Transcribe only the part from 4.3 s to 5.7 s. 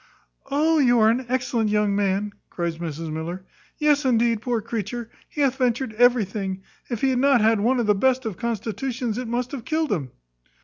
poor creature! he hath